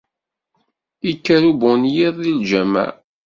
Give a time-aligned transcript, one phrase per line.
[1.05, 2.89] yekker ubunyiḍ di lǧamaɛ.